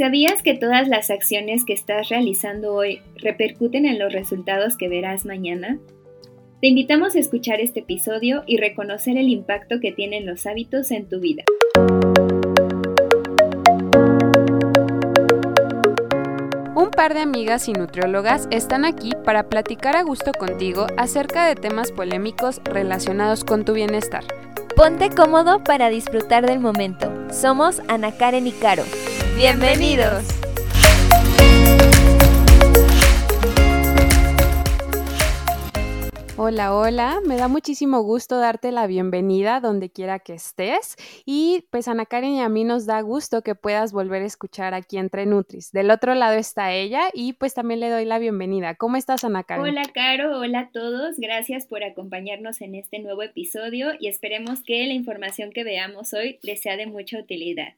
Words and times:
¿Sabías 0.00 0.42
que 0.42 0.54
todas 0.54 0.88
las 0.88 1.10
acciones 1.10 1.66
que 1.66 1.74
estás 1.74 2.08
realizando 2.08 2.72
hoy 2.72 3.02
repercuten 3.16 3.84
en 3.84 3.98
los 3.98 4.14
resultados 4.14 4.78
que 4.78 4.88
verás 4.88 5.26
mañana? 5.26 5.78
Te 6.62 6.68
invitamos 6.68 7.14
a 7.14 7.18
escuchar 7.18 7.60
este 7.60 7.80
episodio 7.80 8.42
y 8.46 8.56
reconocer 8.56 9.18
el 9.18 9.28
impacto 9.28 9.78
que 9.78 9.92
tienen 9.92 10.24
los 10.24 10.46
hábitos 10.46 10.90
en 10.90 11.06
tu 11.06 11.20
vida. 11.20 11.44
Un 16.74 16.90
par 16.92 17.12
de 17.12 17.20
amigas 17.20 17.68
y 17.68 17.74
nutriólogas 17.74 18.48
están 18.50 18.86
aquí 18.86 19.10
para 19.22 19.50
platicar 19.50 19.96
a 19.96 20.02
gusto 20.02 20.32
contigo 20.32 20.86
acerca 20.96 21.46
de 21.46 21.56
temas 21.56 21.92
polémicos 21.92 22.62
relacionados 22.64 23.44
con 23.44 23.66
tu 23.66 23.74
bienestar. 23.74 24.24
Ponte 24.74 25.10
cómodo 25.10 25.62
para 25.62 25.90
disfrutar 25.90 26.46
del 26.46 26.58
momento. 26.58 27.12
Somos 27.30 27.82
Ana 27.88 28.12
Karen 28.12 28.46
y 28.46 28.52
Caro. 28.52 28.84
Bienvenidos. 29.40 30.22
Hola, 36.36 36.74
hola, 36.74 37.20
me 37.26 37.38
da 37.38 37.48
muchísimo 37.48 38.02
gusto 38.02 38.38
darte 38.38 38.70
la 38.70 38.86
bienvenida 38.86 39.60
donde 39.60 39.88
quiera 39.88 40.18
que 40.18 40.34
estés 40.34 40.96
y 41.24 41.64
pues 41.70 41.88
Ana 41.88 42.04
Karen 42.04 42.32
y 42.32 42.42
a 42.42 42.50
mí 42.50 42.64
nos 42.64 42.84
da 42.84 43.00
gusto 43.00 43.40
que 43.40 43.54
puedas 43.54 43.94
volver 43.94 44.20
a 44.20 44.26
escuchar 44.26 44.74
aquí 44.74 44.98
entre 44.98 45.24
Nutris. 45.24 45.72
Del 45.72 45.90
otro 45.90 46.14
lado 46.14 46.36
está 46.36 46.74
ella 46.74 47.08
y 47.14 47.32
pues 47.32 47.54
también 47.54 47.80
le 47.80 47.88
doy 47.88 48.04
la 48.04 48.18
bienvenida. 48.18 48.74
¿Cómo 48.74 48.98
estás 48.98 49.24
Ana 49.24 49.44
Karen? 49.44 49.64
Hola 49.64 49.84
Caro, 49.94 50.38
hola 50.38 50.60
a 50.60 50.70
todos, 50.70 51.16
gracias 51.16 51.64
por 51.64 51.82
acompañarnos 51.82 52.60
en 52.60 52.74
este 52.74 52.98
nuevo 52.98 53.22
episodio 53.22 53.92
y 53.98 54.08
esperemos 54.08 54.62
que 54.62 54.86
la 54.86 54.92
información 54.92 55.50
que 55.50 55.64
veamos 55.64 56.12
hoy 56.12 56.38
les 56.42 56.60
sea 56.60 56.76
de 56.76 56.86
mucha 56.86 57.18
utilidad. 57.18 57.72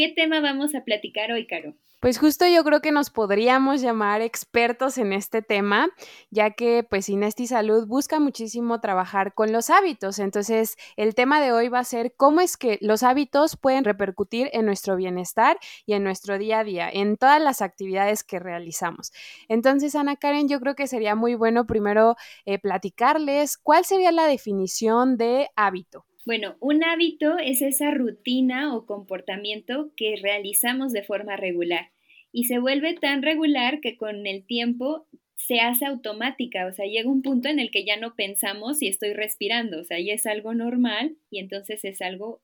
¿Qué 0.00 0.08
tema 0.08 0.40
vamos 0.40 0.74
a 0.74 0.82
platicar 0.82 1.30
hoy, 1.30 1.46
Caro? 1.46 1.74
Pues 2.00 2.18
justo 2.18 2.46
yo 2.46 2.64
creo 2.64 2.80
que 2.80 2.90
nos 2.90 3.10
podríamos 3.10 3.82
llamar 3.82 4.22
expertos 4.22 4.96
en 4.96 5.12
este 5.12 5.42
tema, 5.42 5.90
ya 6.30 6.52
que 6.52 6.86
pues 6.88 7.10
Inesti 7.10 7.46
Salud 7.46 7.86
busca 7.86 8.18
muchísimo 8.18 8.80
trabajar 8.80 9.34
con 9.34 9.52
los 9.52 9.68
hábitos. 9.68 10.18
Entonces, 10.18 10.78
el 10.96 11.14
tema 11.14 11.42
de 11.42 11.52
hoy 11.52 11.68
va 11.68 11.80
a 11.80 11.84
ser 11.84 12.14
cómo 12.16 12.40
es 12.40 12.56
que 12.56 12.78
los 12.80 13.02
hábitos 13.02 13.58
pueden 13.58 13.84
repercutir 13.84 14.48
en 14.54 14.64
nuestro 14.64 14.96
bienestar 14.96 15.58
y 15.84 15.92
en 15.92 16.02
nuestro 16.02 16.38
día 16.38 16.60
a 16.60 16.64
día, 16.64 16.88
en 16.90 17.18
todas 17.18 17.42
las 17.42 17.60
actividades 17.60 18.24
que 18.24 18.38
realizamos. 18.38 19.12
Entonces, 19.50 19.94
Ana 19.94 20.16
Karen, 20.16 20.48
yo 20.48 20.60
creo 20.60 20.74
que 20.74 20.86
sería 20.86 21.14
muy 21.14 21.34
bueno 21.34 21.66
primero 21.66 22.16
eh, 22.46 22.58
platicarles 22.58 23.58
cuál 23.58 23.84
sería 23.84 24.12
la 24.12 24.26
definición 24.26 25.18
de 25.18 25.50
hábito. 25.56 26.06
Bueno, 26.26 26.56
un 26.60 26.84
hábito 26.84 27.38
es 27.38 27.62
esa 27.62 27.90
rutina 27.90 28.74
o 28.76 28.84
comportamiento 28.86 29.92
que 29.96 30.16
realizamos 30.16 30.92
de 30.92 31.02
forma 31.02 31.36
regular 31.36 31.90
y 32.32 32.44
se 32.44 32.58
vuelve 32.58 32.94
tan 32.94 33.22
regular 33.22 33.80
que 33.80 33.96
con 33.96 34.26
el 34.26 34.44
tiempo 34.44 35.06
se 35.36 35.60
hace 35.60 35.86
automática, 35.86 36.66
o 36.66 36.72
sea, 36.72 36.86
llega 36.86 37.10
un 37.10 37.22
punto 37.22 37.48
en 37.48 37.58
el 37.58 37.70
que 37.70 37.84
ya 37.84 37.96
no 37.96 38.14
pensamos 38.14 38.78
si 38.78 38.88
estoy 38.88 39.14
respirando, 39.14 39.80
o 39.80 39.84
sea, 39.84 39.98
ya 39.98 40.12
es 40.12 40.26
algo 40.26 40.52
normal 40.52 41.16
y 41.30 41.38
entonces 41.38 41.84
es 41.84 42.02
algo 42.02 42.42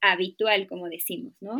habitual, 0.00 0.66
como 0.66 0.88
decimos, 0.88 1.34
¿no? 1.40 1.58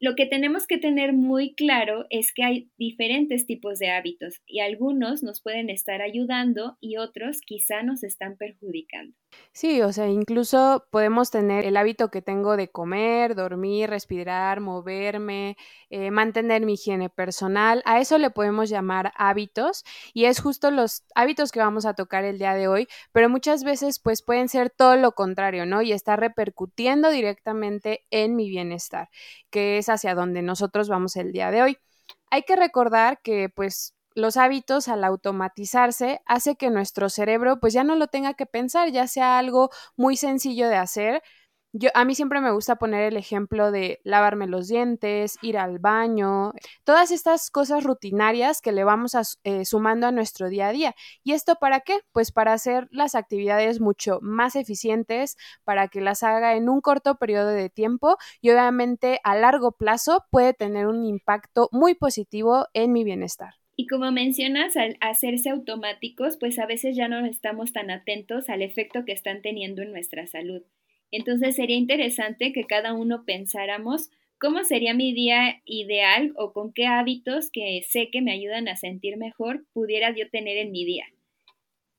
Lo 0.00 0.14
que 0.14 0.26
tenemos 0.26 0.66
que 0.66 0.78
tener 0.78 1.12
muy 1.12 1.54
claro 1.54 2.06
es 2.08 2.32
que 2.32 2.44
hay 2.44 2.70
diferentes 2.78 3.46
tipos 3.46 3.78
de 3.78 3.90
hábitos 3.90 4.40
y 4.46 4.60
algunos 4.60 5.22
nos 5.22 5.42
pueden 5.42 5.70
estar 5.70 6.00
ayudando 6.02 6.78
y 6.80 6.96
otros 6.96 7.40
quizá 7.40 7.82
nos 7.82 8.04
están 8.04 8.36
perjudicando. 8.36 9.14
Sí, 9.52 9.82
o 9.82 9.92
sea, 9.92 10.06
incluso 10.08 10.86
podemos 10.90 11.30
tener 11.30 11.64
el 11.66 11.76
hábito 11.76 12.10
que 12.10 12.22
tengo 12.22 12.56
de 12.56 12.70
comer, 12.70 13.34
dormir, 13.34 13.90
respirar, 13.90 14.60
moverme, 14.60 15.56
eh, 15.90 16.10
mantener 16.10 16.64
mi 16.64 16.74
higiene 16.74 17.10
personal. 17.10 17.82
A 17.84 18.00
eso 18.00 18.18
le 18.18 18.30
podemos 18.30 18.70
llamar 18.70 19.12
hábitos 19.16 19.84
y 20.14 20.24
es 20.26 20.40
justo 20.40 20.70
los 20.70 21.02
hábitos 21.14 21.52
que 21.52 21.60
vamos 21.60 21.84
a 21.86 21.94
tocar 21.94 22.24
el 22.24 22.38
día 22.38 22.54
de 22.54 22.68
hoy, 22.68 22.88
pero 23.12 23.28
muchas 23.28 23.64
veces 23.64 23.98
pues 23.98 24.22
pueden 24.22 24.48
ser 24.48 24.70
todo 24.70 24.96
lo 24.96 25.12
contrario, 25.12 25.66
¿no? 25.66 25.82
Y 25.82 25.92
está 25.92 26.16
repercutiendo 26.16 27.10
directamente 27.10 28.06
en 28.10 28.36
mi 28.36 28.48
bienestar, 28.48 29.08
que 29.50 29.78
es 29.78 29.88
hacia 29.88 30.14
donde 30.14 30.42
nosotros 30.42 30.88
vamos 30.88 31.16
el 31.16 31.32
día 31.32 31.50
de 31.50 31.62
hoy. 31.62 31.78
Hay 32.30 32.42
que 32.42 32.56
recordar 32.56 33.20
que 33.22 33.48
pues 33.48 33.94
los 34.18 34.36
hábitos 34.36 34.88
al 34.88 35.04
automatizarse 35.04 36.20
hace 36.26 36.56
que 36.56 36.70
nuestro 36.70 37.08
cerebro 37.08 37.60
pues 37.60 37.72
ya 37.72 37.84
no 37.84 37.94
lo 37.94 38.08
tenga 38.08 38.34
que 38.34 38.46
pensar, 38.46 38.90
ya 38.90 39.06
sea 39.06 39.38
algo 39.38 39.70
muy 39.96 40.16
sencillo 40.16 40.68
de 40.68 40.76
hacer. 40.76 41.22
Yo, 41.72 41.90
a 41.94 42.04
mí 42.04 42.14
siempre 42.14 42.40
me 42.40 42.50
gusta 42.50 42.76
poner 42.76 43.04
el 43.04 43.16
ejemplo 43.16 43.70
de 43.70 44.00
lavarme 44.02 44.46
los 44.48 44.68
dientes, 44.68 45.36
ir 45.42 45.58
al 45.58 45.78
baño, 45.78 46.52
todas 46.82 47.10
estas 47.12 47.50
cosas 47.50 47.84
rutinarias 47.84 48.60
que 48.62 48.72
le 48.72 48.84
vamos 48.84 49.12
eh, 49.44 49.64
sumando 49.64 50.06
a 50.08 50.12
nuestro 50.12 50.48
día 50.48 50.68
a 50.68 50.72
día. 50.72 50.94
¿Y 51.22 51.34
esto 51.34 51.56
para 51.56 51.80
qué? 51.80 52.00
Pues 52.12 52.32
para 52.32 52.54
hacer 52.54 52.88
las 52.90 53.14
actividades 53.14 53.80
mucho 53.80 54.18
más 54.22 54.56
eficientes, 54.56 55.36
para 55.62 55.88
que 55.88 56.00
las 56.00 56.22
haga 56.24 56.56
en 56.56 56.68
un 56.68 56.80
corto 56.80 57.16
periodo 57.18 57.48
de 57.48 57.70
tiempo 57.70 58.16
y 58.40 58.50
obviamente 58.50 59.20
a 59.22 59.36
largo 59.36 59.72
plazo 59.72 60.24
puede 60.30 60.54
tener 60.54 60.86
un 60.88 61.04
impacto 61.04 61.68
muy 61.70 61.94
positivo 61.94 62.66
en 62.72 62.92
mi 62.92 63.04
bienestar. 63.04 63.54
Y 63.80 63.86
como 63.86 64.10
mencionas, 64.10 64.76
al 64.76 64.96
hacerse 64.98 65.50
automáticos, 65.50 66.36
pues 66.36 66.58
a 66.58 66.66
veces 66.66 66.96
ya 66.96 67.06
no 67.06 67.24
estamos 67.24 67.72
tan 67.72 67.92
atentos 67.92 68.50
al 68.50 68.60
efecto 68.60 69.04
que 69.04 69.12
están 69.12 69.40
teniendo 69.40 69.82
en 69.82 69.92
nuestra 69.92 70.26
salud. 70.26 70.62
Entonces 71.12 71.54
sería 71.54 71.76
interesante 71.76 72.52
que 72.52 72.64
cada 72.64 72.92
uno 72.92 73.24
pensáramos 73.24 74.10
cómo 74.40 74.64
sería 74.64 74.94
mi 74.94 75.14
día 75.14 75.62
ideal 75.64 76.32
o 76.34 76.52
con 76.52 76.72
qué 76.72 76.86
hábitos 76.86 77.52
que 77.52 77.80
sé 77.88 78.10
que 78.10 78.20
me 78.20 78.32
ayudan 78.32 78.66
a 78.66 78.74
sentir 78.74 79.16
mejor 79.16 79.64
pudiera 79.72 80.12
yo 80.12 80.28
tener 80.28 80.56
en 80.56 80.72
mi 80.72 80.84
día. 80.84 81.04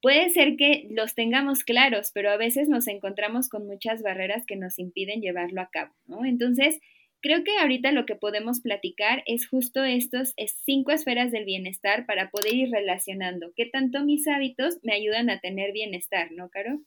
Puede 0.01 0.31
ser 0.31 0.57
que 0.57 0.85
los 0.91 1.15
tengamos 1.15 1.63
claros, 1.63 2.11
pero 2.13 2.29
a 2.29 2.35
veces 2.35 2.67
nos 2.67 2.89
encontramos 2.89 3.47
con 3.47 3.65
muchas 3.65 4.01
barreras 4.01 4.45
que 4.45 4.57
nos 4.57 4.79
impiden 4.79 5.21
llevarlo 5.21 5.61
a 5.61 5.69
cabo, 5.69 5.93
¿no? 6.07 6.25
Entonces, 6.25 6.81
Creo 7.21 7.43
que 7.43 7.57
ahorita 7.57 7.91
lo 7.91 8.05
que 8.05 8.15
podemos 8.15 8.61
platicar 8.61 9.23
es 9.25 9.47
justo 9.47 9.83
estos 9.83 10.33
cinco 10.63 10.91
esferas 10.91 11.31
del 11.31 11.43
bienestar 11.43 12.05
para 12.05 12.29
poder 12.29 12.53
ir 12.53 12.69
relacionando 12.71 13.51
qué 13.55 13.65
tanto 13.65 14.05
mis 14.05 14.27
hábitos 14.27 14.79
me 14.83 14.93
ayudan 14.93 15.29
a 15.29 15.39
tener 15.39 15.73
bienestar, 15.73 16.31
¿no, 16.31 16.49
Caro? 16.49 16.79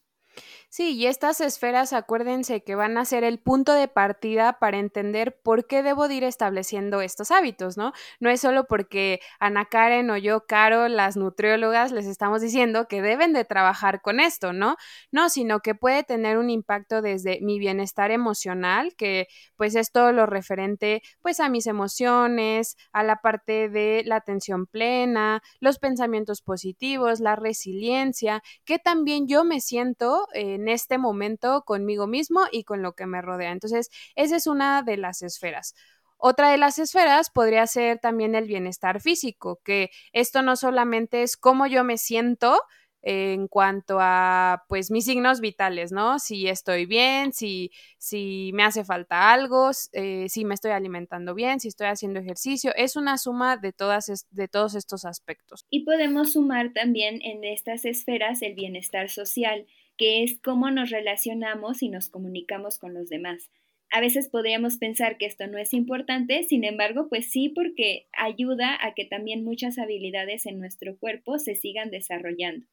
Sí, 0.69 0.95
y 0.95 1.05
estas 1.05 1.39
esferas, 1.39 1.93
acuérdense 1.93 2.63
que 2.63 2.73
van 2.73 2.97
a 2.97 3.05
ser 3.05 3.23
el 3.23 3.37
punto 3.37 3.73
de 3.73 3.87
partida 3.87 4.57
para 4.59 4.79
entender 4.79 5.39
por 5.43 5.67
qué 5.67 5.83
debo 5.83 6.09
ir 6.09 6.23
estableciendo 6.23 7.01
estos 7.01 7.29
hábitos, 7.29 7.77
¿no? 7.77 7.93
No 8.19 8.31
es 8.31 8.41
solo 8.41 8.65
porque 8.65 9.19
Ana 9.39 9.65
Karen 9.65 10.09
o 10.09 10.17
yo, 10.17 10.45
Caro, 10.47 10.87
las 10.87 11.15
nutriólogas, 11.15 11.91
les 11.91 12.07
estamos 12.07 12.41
diciendo 12.41 12.87
que 12.87 13.03
deben 13.03 13.33
de 13.33 13.45
trabajar 13.45 14.01
con 14.01 14.19
esto, 14.19 14.51
¿no? 14.51 14.75
No, 15.11 15.29
sino 15.29 15.59
que 15.59 15.75
puede 15.75 16.03
tener 16.03 16.39
un 16.39 16.49
impacto 16.49 17.03
desde 17.03 17.39
mi 17.41 17.59
bienestar 17.59 18.09
emocional, 18.09 18.95
que 18.97 19.27
pues 19.55 19.75
es 19.75 19.91
todo 19.91 20.11
lo 20.11 20.25
referente 20.25 21.03
pues 21.21 21.39
a 21.39 21.49
mis 21.49 21.67
emociones, 21.67 22.77
a 22.91 23.03
la 23.03 23.17
parte 23.17 23.69
de 23.69 24.01
la 24.05 24.15
atención 24.15 24.65
plena, 24.65 25.43
los 25.59 25.77
pensamientos 25.77 26.41
positivos, 26.41 27.19
la 27.19 27.35
resiliencia, 27.35 28.41
que 28.65 28.79
también 28.79 29.27
yo 29.27 29.43
me 29.43 29.61
siento 29.61 30.22
en 30.33 30.67
este 30.67 30.97
momento 30.97 31.63
conmigo 31.65 32.07
mismo 32.07 32.41
y 32.51 32.63
con 32.63 32.81
lo 32.81 32.93
que 32.93 33.05
me 33.05 33.21
rodea. 33.21 33.51
Entonces, 33.51 33.89
esa 34.15 34.35
es 34.35 34.47
una 34.47 34.83
de 34.83 34.97
las 34.97 35.21
esferas. 35.21 35.75
Otra 36.17 36.51
de 36.51 36.57
las 36.57 36.79
esferas 36.79 37.29
podría 37.29 37.67
ser 37.67 37.99
también 37.99 38.35
el 38.35 38.45
bienestar 38.45 39.01
físico, 39.01 39.59
que 39.63 39.89
esto 40.13 40.41
no 40.41 40.55
solamente 40.55 41.23
es 41.23 41.35
cómo 41.35 41.67
yo 41.67 41.83
me 41.83 41.97
siento, 41.97 42.57
en 43.03 43.49
cuanto 43.49 43.97
a 43.99 44.63
pues 44.69 44.89
mis 44.89 45.05
signos 45.05 45.41
vitales, 45.41 45.91
¿no? 45.91 46.19
Si 46.19 46.47
estoy 46.47 46.85
bien, 46.85 47.33
si, 47.33 47.69
si 47.97 48.51
me 48.53 48.63
hace 48.63 48.85
falta 48.85 49.33
algo, 49.33 49.71
eh, 49.91 50.27
si 50.29 50.45
me 50.45 50.53
estoy 50.53 50.71
alimentando 50.71 51.35
bien, 51.35 51.59
si 51.59 51.67
estoy 51.67 51.87
haciendo 51.87 52.21
ejercicio, 52.21 52.73
es 52.75 52.95
una 52.95 53.17
suma 53.17 53.57
de, 53.57 53.73
todas, 53.73 54.25
de 54.31 54.47
todos 54.47 54.75
estos 54.75 55.03
aspectos. 55.03 55.65
Y 55.69 55.83
podemos 55.83 56.31
sumar 56.31 56.71
también 56.71 57.21
en 57.21 57.43
estas 57.43 57.83
esferas 57.83 58.41
el 58.41 58.55
bienestar 58.55 59.09
social, 59.09 59.67
que 59.97 60.23
es 60.23 60.39
cómo 60.41 60.71
nos 60.71 60.89
relacionamos 60.89 61.83
y 61.83 61.89
nos 61.89 62.09
comunicamos 62.09 62.77
con 62.77 62.93
los 62.93 63.09
demás. 63.09 63.49
A 63.89 64.01
veces 64.01 64.27
podríamos 64.27 64.77
pensar 64.77 65.17
que 65.17 65.27
esto 65.27 65.45
no 65.45 65.59
es 65.59 65.71
importante, 65.71 66.41
sin 66.43 66.63
embargo, 66.63 67.09
pues 67.09 67.29
sí, 67.29 67.49
porque 67.49 68.07
ayuda 68.11 68.75
a 68.81 68.95
que 68.95 69.05
también 69.05 69.43
muchas 69.43 69.77
habilidades 69.77 70.47
en 70.47 70.59
nuestro 70.59 70.97
cuerpo 70.97 71.37
se 71.37 71.55
sigan 71.55 71.91
desarrollando. 71.91 72.65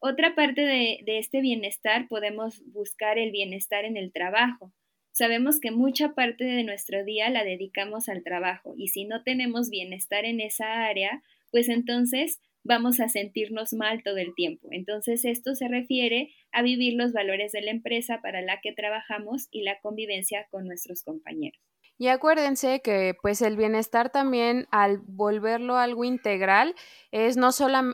Otra 0.00 0.34
parte 0.34 0.62
de, 0.62 0.98
de, 1.04 1.18
este 1.18 1.40
bienestar 1.42 2.08
podemos 2.08 2.60
buscar 2.72 3.18
el 3.18 3.30
bienestar 3.30 3.84
en 3.84 3.96
el 3.96 4.12
trabajo. 4.12 4.72
Sabemos 5.12 5.60
que 5.60 5.70
mucha 5.70 6.14
parte 6.14 6.42
de 6.42 6.64
nuestro 6.64 7.04
día 7.04 7.30
la 7.30 7.44
dedicamos 7.44 8.08
al 8.08 8.24
trabajo 8.24 8.74
y 8.76 8.88
si 8.88 9.04
no 9.04 9.22
tenemos 9.22 9.70
bienestar 9.70 10.24
en 10.24 10.40
esa 10.40 10.86
área, 10.86 11.22
pues 11.52 11.68
entonces 11.68 12.40
vamos 12.64 13.00
a 13.00 13.08
sentirnos 13.08 13.72
mal 13.72 14.02
todo 14.02 14.18
el 14.18 14.34
tiempo. 14.34 14.68
Entonces, 14.70 15.24
esto 15.24 15.54
se 15.54 15.68
refiere 15.68 16.32
a 16.52 16.62
vivir 16.62 16.94
los 16.94 17.12
valores 17.12 17.52
de 17.52 17.62
la 17.62 17.70
empresa 17.70 18.20
para 18.22 18.42
la 18.42 18.60
que 18.60 18.72
trabajamos 18.72 19.48
y 19.50 19.62
la 19.62 19.80
convivencia 19.80 20.46
con 20.50 20.66
nuestros 20.66 21.02
compañeros. 21.02 21.60
Y 21.98 22.08
acuérdense 22.08 22.80
que 22.80 23.14
pues 23.20 23.42
el 23.42 23.56
bienestar 23.56 24.10
también 24.10 24.66
al 24.72 24.98
volverlo 25.06 25.76
algo 25.76 26.04
integral 26.04 26.74
es 27.12 27.36
no, 27.36 27.50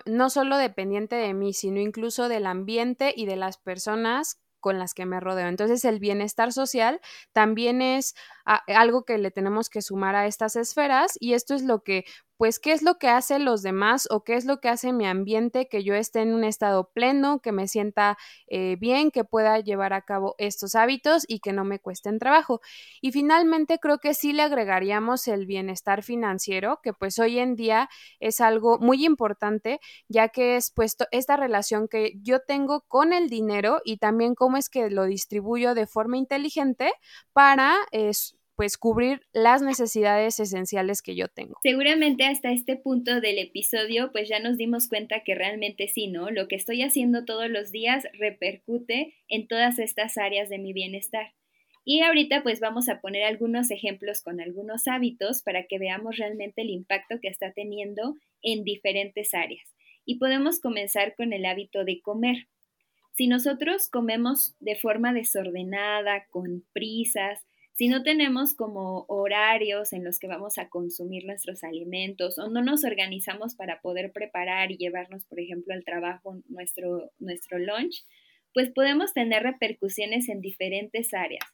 no 0.07 0.31
solo 0.31 0.57
dependiente 0.57 1.17
de 1.17 1.35
mí, 1.35 1.53
sino 1.53 1.79
incluso 1.81 2.29
del 2.29 2.47
ambiente 2.47 3.13
y 3.15 3.27
de 3.27 3.37
las 3.37 3.59
personas 3.59 4.41
con 4.61 4.79
las 4.79 4.95
que 4.95 5.07
me 5.07 5.21
rodeo. 5.21 5.49
Entonces 5.49 5.85
el 5.85 5.99
bienestar 5.99 6.53
social 6.53 7.01
también 7.33 7.83
es 7.83 8.15
algo 8.67 9.05
que 9.05 9.19
le 9.19 9.31
tenemos 9.31 9.69
que 9.69 9.83
sumar 9.83 10.17
a 10.17 10.27
estas 10.27 10.57
esferas 10.57 11.17
y 11.21 11.35
esto 11.35 11.55
es 11.55 11.63
lo 11.63 11.83
que 11.83 12.05
pues 12.39 12.61
qué 12.61 12.71
es 12.73 12.83
lo 12.83 12.99
que 12.99 13.09
hacen 13.09 13.45
los 13.45 13.63
demás 13.63 14.07
o 14.11 14.23
qué 14.23 14.37
es 14.37 14.45
lo 14.45 14.61
que 14.61 14.69
hace 14.69 14.93
mi 14.93 15.07
ambiente, 15.07 15.69
que 15.69 15.83
yo 15.83 15.95
esté 15.95 16.21
en 16.21 16.33
un 16.33 16.45
estado 16.45 16.89
pleno, 16.95 17.41
que 17.41 17.51
me 17.51 17.67
sienta 17.67 18.17
eh, 18.47 18.77
bien, 18.79 19.11
que 19.11 19.25
pueda 19.25 19.59
llevar 19.59 19.93
a 19.93 20.03
cabo 20.03 20.37
estos 20.39 20.77
hábitos 20.77 21.25
y 21.27 21.41
que 21.41 21.53
no 21.53 21.65
me 21.65 21.81
cuesten 21.81 22.21
trabajo. 22.21 22.61
Y 23.01 23.11
finalmente 23.11 23.81
creo 23.81 23.99
que 23.99 24.15
sí 24.15 24.33
le 24.33 24.43
agregaríamos 24.43 25.27
el 25.27 25.47
bienestar 25.47 26.05
financiero, 26.05 26.79
que 26.81 26.93
pues 26.93 27.19
hoy 27.19 27.41
en 27.41 27.57
día 27.57 27.89
es 28.21 28.41
algo 28.41 28.79
muy 28.79 29.05
importante, 29.05 29.81
ya 30.09 30.29
que 30.29 30.55
es 30.55 30.71
puesto 30.71 31.07
esta 31.11 31.37
relación 31.37 31.89
que 31.89 32.13
yo 32.23 32.39
tengo 32.47 32.83
con 32.83 33.13
el 33.13 33.29
dinero 33.29 33.81
y 33.85 33.97
también 33.97 34.37
cómo 34.37 34.57
es 34.57 34.69
que 34.69 34.91
lo 34.91 35.07
distribuyo 35.07 35.75
de 35.75 35.89
forma 35.89 36.17
inteligente 36.17 36.93
para 37.33 37.77
pues 38.59 38.77
cubrir 38.77 39.21
las 39.33 39.63
necesidades 39.63 40.41
esenciales 40.41 41.01
que 41.01 41.15
yo 41.15 41.29
tengo. 41.29 41.61
Seguramente 41.63 42.25
hasta 42.25 42.51
este 42.51 42.75
punto 42.75 43.21
del 43.21 43.39
episodio 43.39 44.11
pues 44.11 44.29
ya 44.29 44.41
nos 44.41 44.57
dimos 44.57 44.89
cuenta 44.89 45.21
que 45.23 45.37
realmente 45.37 45.87
sí, 45.87 46.09
¿no? 46.09 46.29
Lo 46.31 46.49
que 46.49 46.57
estoy 46.57 46.83
haciendo 46.83 47.25
todos 47.25 47.49
los 47.49 47.71
días 47.71 48.09
repercute 48.15 49.15
en 49.29 49.47
todas 49.47 49.79
estas 49.79 50.19
áreas 50.19 50.49
de 50.49 50.59
mi 50.59 50.73
bienestar. 50.73 51.35
Y 51.85 52.01
ahorita 52.01 52.43
pues 52.43 52.59
vamos 52.59 52.89
a 52.89 53.01
poner 53.01 53.23
algunos 53.23 53.71
ejemplos 53.71 54.23
con 54.23 54.41
algunos 54.41 54.89
hábitos 54.89 55.45
para 55.45 55.69
que 55.69 55.79
veamos 55.79 56.17
realmente 56.17 56.63
el 56.63 56.71
impacto 56.71 57.21
que 57.23 57.29
está 57.29 57.53
teniendo 57.53 58.17
en 58.43 58.65
diferentes 58.65 59.35
áreas. 59.35 59.73
Y 60.05 60.19
podemos 60.19 60.59
comenzar 60.59 61.15
con 61.15 61.33
el 61.33 61.47
hábito 61.47 61.85
de 61.85 62.01
comer. 62.01 62.49
Si 63.15 63.29
nosotros 63.29 63.89
comemos 63.89 64.57
de 64.59 64.75
forma 64.75 65.13
desordenada, 65.13 66.27
con 66.31 66.65
prisas, 66.73 67.41
si 67.79 67.87
no 67.87 68.03
tenemos 68.03 68.57
como 68.57 69.05
horarios 69.07 69.93
en 69.93 70.03
los 70.03 70.19
que 70.19 70.27
vamos 70.27 70.59
a 70.59 70.69
consumir 70.69 71.25
nuestros 71.25 71.63
alimentos 71.63 72.37
o 72.37 72.51
no 72.51 72.61
nos 72.61 72.83
organizamos 72.83 73.55
para 73.55 73.81
poder 73.81 74.11
preparar 74.11 74.73
y 74.73 74.77
llevarnos, 74.77 75.25
por 75.27 75.39
ejemplo, 75.39 75.73
al 75.73 75.85
trabajo 75.85 76.43
nuestro, 76.49 77.13
nuestro 77.21 77.61
lunch, 77.61 78.05
pues 78.53 78.69
podemos 78.71 79.15
tener 79.15 79.45
repercusiones 79.45 80.29
en 80.29 80.41
diferentes 80.41 81.15
áreas. 81.15 81.45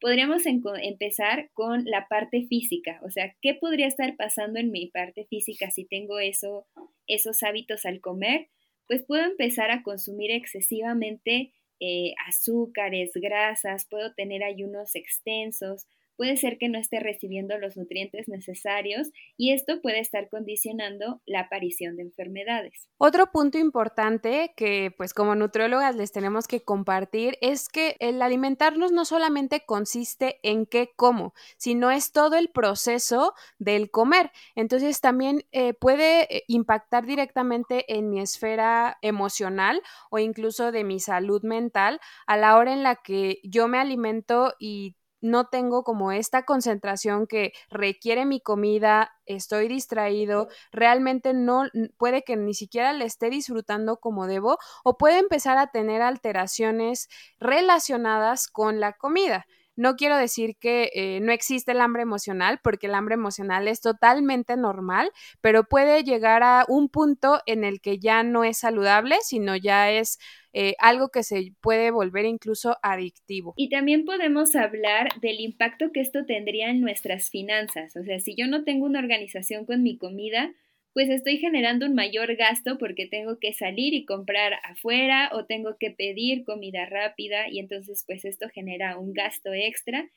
Podríamos 0.00 0.44
empezar 0.46 1.50
con 1.52 1.84
la 1.84 2.08
parte 2.08 2.46
física, 2.48 2.98
o 3.04 3.10
sea, 3.10 3.36
¿qué 3.42 3.52
podría 3.52 3.86
estar 3.86 4.16
pasando 4.16 4.58
en 4.60 4.70
mi 4.70 4.86
parte 4.86 5.26
física 5.26 5.70
si 5.70 5.84
tengo 5.84 6.18
eso, 6.18 6.66
esos 7.06 7.42
hábitos 7.42 7.84
al 7.84 8.00
comer? 8.00 8.48
Pues 8.86 9.04
puedo 9.04 9.24
empezar 9.24 9.70
a 9.70 9.82
consumir 9.82 10.30
excesivamente 10.30 11.52
eh, 11.84 12.14
azúcares, 12.26 13.10
grasas, 13.14 13.86
puedo 13.88 14.14
tener 14.14 14.42
ayunos 14.42 14.94
extensos, 14.94 15.86
puede 16.16 16.36
ser 16.36 16.58
que 16.58 16.68
no 16.68 16.78
esté 16.78 17.00
recibiendo 17.00 17.58
los 17.58 17.76
nutrientes 17.76 18.28
necesarios 18.28 19.10
y 19.36 19.52
esto 19.52 19.80
puede 19.80 20.00
estar 20.00 20.28
condicionando 20.28 21.20
la 21.26 21.40
aparición 21.40 21.96
de 21.96 22.02
enfermedades. 22.02 22.88
Otro 22.98 23.30
punto 23.32 23.58
importante 23.58 24.52
que 24.56 24.92
pues 24.96 25.14
como 25.14 25.34
nutriólogas 25.34 25.96
les 25.96 26.12
tenemos 26.12 26.46
que 26.46 26.62
compartir 26.62 27.36
es 27.40 27.68
que 27.68 27.96
el 28.00 28.22
alimentarnos 28.22 28.92
no 28.92 29.04
solamente 29.04 29.64
consiste 29.66 30.38
en 30.42 30.66
qué 30.66 30.90
como, 30.96 31.34
sino 31.56 31.90
es 31.90 32.12
todo 32.12 32.36
el 32.36 32.48
proceso 32.48 33.34
del 33.58 33.90
comer. 33.90 34.30
Entonces 34.54 35.00
también 35.00 35.44
eh, 35.52 35.74
puede 35.74 36.34
eh, 36.34 36.44
impactar 36.48 37.06
directamente 37.06 37.84
en 37.96 38.10
mi 38.10 38.20
esfera 38.20 38.98
emocional 39.02 39.82
o 40.10 40.18
incluso 40.18 40.72
de 40.72 40.84
mi 40.84 41.00
salud 41.00 41.42
mental 41.42 42.00
a 42.26 42.36
la 42.36 42.56
hora 42.56 42.72
en 42.72 42.82
la 42.82 42.96
que 42.96 43.40
yo 43.42 43.68
me 43.68 43.78
alimento 43.78 44.54
y 44.58 44.96
no 45.24 45.46
tengo 45.46 45.84
como 45.84 46.12
esta 46.12 46.44
concentración 46.44 47.26
que 47.26 47.52
requiere 47.70 48.26
mi 48.26 48.40
comida, 48.40 49.12
estoy 49.26 49.68
distraído, 49.68 50.48
realmente 50.70 51.32
no 51.32 51.64
puede 51.96 52.22
que 52.24 52.36
ni 52.36 52.52
siquiera 52.54 52.92
le 52.92 53.06
esté 53.06 53.30
disfrutando 53.30 53.96
como 53.96 54.26
debo 54.26 54.58
o 54.84 54.98
puede 54.98 55.18
empezar 55.18 55.56
a 55.56 55.68
tener 55.68 56.02
alteraciones 56.02 57.08
relacionadas 57.40 58.48
con 58.48 58.80
la 58.80 58.92
comida. 58.92 59.46
No 59.76 59.96
quiero 59.96 60.16
decir 60.16 60.56
que 60.58 60.90
eh, 60.94 61.20
no 61.20 61.32
existe 61.32 61.72
el 61.72 61.80
hambre 61.80 62.02
emocional, 62.02 62.60
porque 62.62 62.86
el 62.86 62.94
hambre 62.94 63.14
emocional 63.14 63.68
es 63.68 63.80
totalmente 63.80 64.56
normal, 64.56 65.10
pero 65.40 65.64
puede 65.64 66.04
llegar 66.04 66.42
a 66.42 66.64
un 66.68 66.88
punto 66.88 67.40
en 67.46 67.64
el 67.64 67.80
que 67.80 67.98
ya 67.98 68.22
no 68.22 68.44
es 68.44 68.58
saludable, 68.58 69.16
sino 69.22 69.56
ya 69.56 69.90
es 69.90 70.18
eh, 70.52 70.74
algo 70.78 71.08
que 71.08 71.24
se 71.24 71.52
puede 71.60 71.90
volver 71.90 72.24
incluso 72.24 72.76
adictivo. 72.82 73.54
Y 73.56 73.68
también 73.68 74.04
podemos 74.04 74.54
hablar 74.54 75.08
del 75.20 75.40
impacto 75.40 75.90
que 75.92 76.00
esto 76.00 76.26
tendría 76.26 76.70
en 76.70 76.80
nuestras 76.80 77.28
finanzas. 77.28 77.96
O 77.96 78.04
sea, 78.04 78.20
si 78.20 78.36
yo 78.36 78.46
no 78.46 78.62
tengo 78.62 78.86
una 78.86 79.00
organización 79.00 79.66
con 79.66 79.82
mi 79.82 79.98
comida, 79.98 80.52
pues 80.94 81.10
estoy 81.10 81.38
generando 81.38 81.86
un 81.86 81.94
mayor 81.94 82.36
gasto 82.36 82.78
porque 82.78 83.06
tengo 83.08 83.38
que 83.40 83.52
salir 83.52 83.94
y 83.94 84.06
comprar 84.06 84.54
afuera 84.64 85.30
o 85.34 85.44
tengo 85.46 85.76
que 85.78 85.90
pedir 85.90 86.44
comida 86.44 86.86
rápida 86.86 87.48
y 87.50 87.58
entonces 87.58 88.04
pues 88.06 88.24
esto 88.24 88.48
genera 88.50 88.98
un 88.98 89.12
gasto 89.12 89.52
extra. 89.52 90.08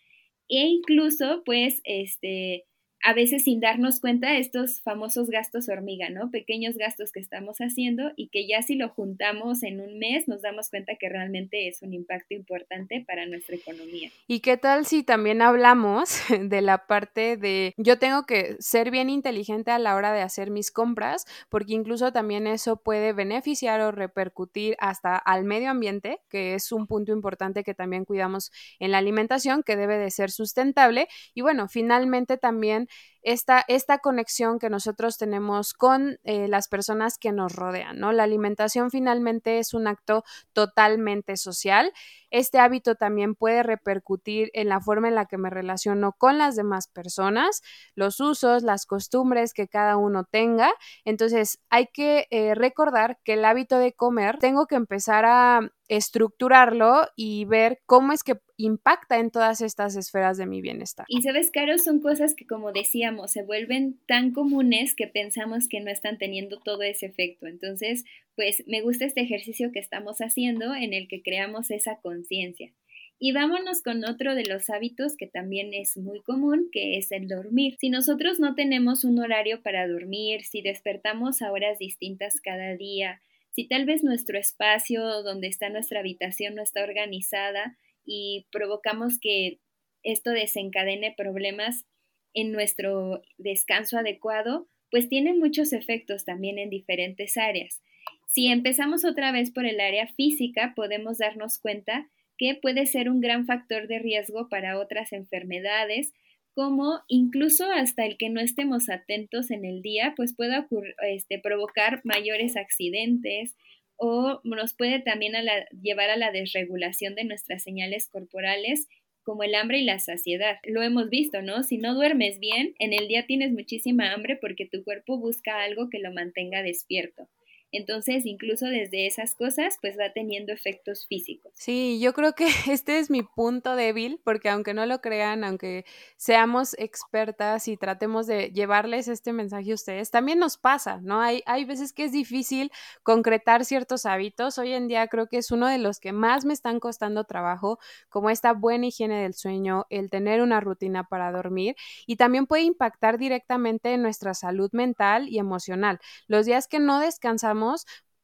E 0.49 0.61
incluso 0.67 1.43
pues 1.45 1.81
este 1.83 2.65
a 3.03 3.13
veces 3.13 3.43
sin 3.43 3.59
darnos 3.59 3.99
cuenta 3.99 4.37
estos 4.37 4.81
famosos 4.81 5.29
gastos 5.29 5.69
hormiga, 5.69 6.09
¿no? 6.09 6.29
Pequeños 6.31 6.75
gastos 6.77 7.11
que 7.11 7.19
estamos 7.19 7.57
haciendo 7.57 8.11
y 8.15 8.27
que 8.27 8.47
ya 8.47 8.61
si 8.61 8.75
lo 8.75 8.89
juntamos 8.89 9.63
en 9.63 9.79
un 9.79 9.99
mes 9.99 10.27
nos 10.27 10.41
damos 10.41 10.69
cuenta 10.69 10.95
que 10.95 11.09
realmente 11.09 11.67
es 11.67 11.81
un 11.81 11.93
impacto 11.93 12.33
importante 12.33 13.03
para 13.07 13.25
nuestra 13.25 13.55
economía. 13.55 14.09
¿Y 14.27 14.41
qué 14.41 14.57
tal 14.57 14.85
si 14.85 15.03
también 15.03 15.41
hablamos 15.41 16.19
de 16.39 16.61
la 16.61 16.87
parte 16.87 17.37
de 17.37 17.73
yo 17.77 17.99
tengo 17.99 18.25
que 18.25 18.55
ser 18.59 18.91
bien 18.91 19.09
inteligente 19.09 19.71
a 19.71 19.79
la 19.79 19.95
hora 19.95 20.11
de 20.11 20.21
hacer 20.21 20.51
mis 20.51 20.71
compras, 20.71 21.25
porque 21.49 21.73
incluso 21.73 22.11
también 22.11 22.47
eso 22.47 22.77
puede 22.77 23.13
beneficiar 23.13 23.81
o 23.81 23.91
repercutir 23.91 24.75
hasta 24.79 25.15
al 25.17 25.43
medio 25.43 25.69
ambiente, 25.69 26.19
que 26.29 26.55
es 26.55 26.71
un 26.71 26.87
punto 26.87 27.11
importante 27.11 27.63
que 27.63 27.73
también 27.73 28.05
cuidamos 28.05 28.51
en 28.79 28.91
la 28.91 28.97
alimentación, 28.97 29.63
que 29.63 29.75
debe 29.75 29.97
de 29.97 30.11
ser 30.11 30.31
sustentable. 30.31 31.07
Y 31.33 31.41
bueno, 31.41 31.67
finalmente 31.67 32.37
también 32.37 32.86
esta, 33.21 33.63
esta 33.67 33.97
conexión 33.97 34.57
que 34.57 34.69
nosotros 34.69 35.17
tenemos 35.17 35.73
con 35.73 36.17
eh, 36.23 36.47
las 36.47 36.69
personas 36.69 37.17
que 37.17 37.33
nos 37.33 37.53
rodean, 37.53 37.99
¿no? 37.99 38.13
La 38.13 38.23
alimentación 38.23 38.89
finalmente 38.89 39.59
es 39.59 39.73
un 39.73 39.87
acto 39.87 40.23
totalmente 40.53 41.35
social. 41.35 41.91
Este 42.29 42.59
hábito 42.59 42.95
también 42.95 43.35
puede 43.35 43.63
repercutir 43.63 44.49
en 44.53 44.69
la 44.69 44.79
forma 44.79 45.09
en 45.09 45.15
la 45.15 45.25
que 45.25 45.37
me 45.37 45.49
relaciono 45.49 46.13
con 46.13 46.37
las 46.37 46.55
demás 46.55 46.87
personas, 46.87 47.61
los 47.95 48.19
usos, 48.21 48.63
las 48.63 48.85
costumbres 48.85 49.53
que 49.53 49.67
cada 49.67 49.97
uno 49.97 50.23
tenga. 50.23 50.71
Entonces, 51.03 51.59
hay 51.69 51.87
que 51.87 52.27
eh, 52.31 52.55
recordar 52.55 53.19
que 53.25 53.33
el 53.33 53.43
hábito 53.45 53.77
de 53.77 53.93
comer 53.93 54.37
tengo 54.37 54.67
que 54.67 54.75
empezar 54.75 55.25
a 55.25 55.59
estructurarlo 55.89 57.07
y 57.15 57.45
ver 57.45 57.81
cómo 57.85 58.13
es 58.13 58.23
que 58.23 58.35
impacta 58.57 59.19
en 59.19 59.29
todas 59.29 59.61
estas 59.61 59.95
esferas 59.95 60.37
de 60.37 60.47
mi 60.47 60.61
bienestar. 60.61 61.05
Y 61.07 61.21
sabes, 61.21 61.51
Caro, 61.51 61.77
son 61.77 61.99
cosas 61.99 62.33
que 62.35 62.45
como 62.45 62.71
decíamos, 62.71 63.31
se 63.31 63.43
vuelven 63.43 63.99
tan 64.07 64.33
comunes 64.33 64.95
que 64.95 65.07
pensamos 65.07 65.67
que 65.69 65.79
no 65.79 65.91
están 65.91 66.17
teniendo 66.17 66.59
todo 66.59 66.81
ese 66.81 67.05
efecto. 67.05 67.47
Entonces, 67.47 68.03
pues 68.35 68.63
me 68.67 68.81
gusta 68.81 69.05
este 69.05 69.21
ejercicio 69.21 69.71
que 69.71 69.79
estamos 69.79 70.17
haciendo 70.19 70.73
en 70.73 70.93
el 70.93 71.07
que 71.07 71.21
creamos 71.21 71.71
esa 71.71 71.97
conciencia. 72.01 72.73
Y 73.19 73.31
vámonos 73.31 73.81
con 73.81 74.05
otro 74.05 74.35
de 74.35 74.45
los 74.45 74.69
hábitos 74.69 75.15
que 75.17 75.25
también 75.25 75.73
es 75.73 75.97
muy 75.97 76.21
común, 76.21 76.69
que 76.71 76.97
es 76.97 77.11
el 77.11 77.27
dormir. 77.27 77.75
Si 77.79 77.89
nosotros 77.89 78.39
no 78.39 78.53
tenemos 78.53 79.03
un 79.03 79.19
horario 79.19 79.63
para 79.63 79.87
dormir, 79.87 80.43
si 80.43 80.61
despertamos 80.61 81.41
a 81.41 81.51
horas 81.51 81.79
distintas 81.79 82.39
cada 82.41 82.75
día, 82.75 83.21
si 83.49 83.67
tal 83.67 83.85
vez 83.85 84.03
nuestro 84.03 84.37
espacio 84.37 85.23
donde 85.23 85.47
está 85.47 85.69
nuestra 85.69 86.01
habitación 86.01 86.53
no 86.53 86.61
está 86.61 86.83
organizada 86.83 87.75
y 88.07 88.47
provocamos 88.51 89.19
que 89.19 89.59
esto 90.01 90.31
desencadene 90.31 91.13
problemas 91.15 91.85
en 92.33 92.51
nuestro 92.51 93.21
descanso 93.37 93.97
adecuado, 93.97 94.67
pues 94.89 95.09
tiene 95.09 95.33
muchos 95.33 95.73
efectos 95.73 96.23
también 96.23 96.57
en 96.57 96.69
diferentes 96.69 97.35
áreas. 97.37 97.81
Si 98.27 98.47
empezamos 98.47 99.05
otra 99.05 99.31
vez 99.31 99.51
por 99.51 99.65
el 99.65 99.79
área 99.79 100.07
física, 100.07 100.73
podemos 100.75 101.17
darnos 101.17 101.59
cuenta 101.59 102.07
que 102.37 102.55
puede 102.55 102.85
ser 102.85 103.09
un 103.09 103.19
gran 103.19 103.45
factor 103.45 103.87
de 103.87 103.99
riesgo 103.99 104.47
para 104.49 104.79
otras 104.79 105.11
enfermedades, 105.11 106.13
como 106.53 107.01
incluso 107.07 107.69
hasta 107.69 108.05
el 108.05 108.17
que 108.17 108.29
no 108.29 108.39
estemos 108.39 108.89
atentos 108.89 109.51
en 109.51 109.65
el 109.65 109.81
día, 109.81 110.13
pues 110.15 110.35
puede 110.35 110.65
este, 111.07 111.39
provocar 111.39 112.01
mayores 112.03 112.55
accidentes 112.55 113.55
o 113.97 114.39
nos 114.43 114.73
puede 114.73 114.99
también 114.99 115.33
llevar 115.81 116.09
a 116.09 116.17
la 116.17 116.31
desregulación 116.31 117.15
de 117.15 117.25
nuestras 117.25 117.63
señales 117.63 118.07
corporales, 118.09 118.87
como 119.23 119.43
el 119.43 119.55
hambre 119.55 119.79
y 119.79 119.83
la 119.83 119.99
saciedad. 119.99 120.57
Lo 120.63 120.81
hemos 120.81 121.09
visto, 121.09 121.41
¿no? 121.41 121.63
Si 121.63 121.77
no 121.77 121.93
duermes 121.93 122.39
bien, 122.39 122.75
en 122.79 122.93
el 122.93 123.09
día 123.09 123.25
tienes 123.25 123.51
muchísima 123.51 124.13
hambre 124.13 124.37
porque 124.39 124.65
tu 124.65 124.83
cuerpo 124.83 125.17
busca 125.17 125.61
algo 125.63 125.89
que 125.89 125.99
lo 125.99 126.13
mantenga 126.13 126.63
despierto. 126.63 127.27
Entonces, 127.71 128.25
incluso 128.25 128.65
desde 128.65 129.07
esas 129.07 129.35
cosas, 129.35 129.77
pues 129.81 129.97
va 129.99 130.13
teniendo 130.13 130.53
efectos 130.53 131.05
físicos. 131.07 131.51
Sí, 131.55 131.99
yo 131.99 132.13
creo 132.13 132.33
que 132.33 132.47
este 132.69 132.99
es 132.99 133.09
mi 133.09 133.23
punto 133.23 133.75
débil, 133.75 134.19
porque 134.23 134.49
aunque 134.49 134.73
no 134.73 134.85
lo 134.85 135.01
crean, 135.01 135.43
aunque 135.43 135.85
seamos 136.15 136.75
expertas 136.79 137.67
y 137.67 137.77
tratemos 137.77 138.27
de 138.27 138.51
llevarles 138.51 139.07
este 139.07 139.33
mensaje 139.33 139.71
a 139.71 139.75
ustedes, 139.75 140.11
también 140.11 140.39
nos 140.39 140.57
pasa, 140.57 140.99
¿no? 141.01 141.21
Hay, 141.21 141.43
hay 141.45 141.65
veces 141.65 141.93
que 141.93 142.05
es 142.05 142.11
difícil 142.11 142.71
concretar 143.03 143.65
ciertos 143.65 144.05
hábitos. 144.05 144.57
Hoy 144.57 144.73
en 144.73 144.87
día 144.87 145.07
creo 145.07 145.27
que 145.27 145.37
es 145.37 145.51
uno 145.51 145.67
de 145.67 145.77
los 145.77 145.99
que 145.99 146.13
más 146.13 146.45
me 146.45 146.53
están 146.53 146.79
costando 146.79 147.25
trabajo, 147.25 147.79
como 148.09 148.29
esta 148.29 148.53
buena 148.53 148.87
higiene 148.87 149.23
del 149.23 149.33
sueño, 149.33 149.85
el 149.89 150.09
tener 150.09 150.41
una 150.41 150.59
rutina 150.59 151.03
para 151.03 151.31
dormir 151.31 151.75
y 152.05 152.15
también 152.15 152.47
puede 152.47 152.63
impactar 152.63 153.17
directamente 153.17 153.93
en 153.93 154.01
nuestra 154.01 154.33
salud 154.33 154.69
mental 154.71 155.27
y 155.29 155.39
emocional. 155.39 155.99
Los 156.27 156.45
días 156.45 156.67
que 156.67 156.79
no 156.79 156.99
descansamos, 156.99 157.56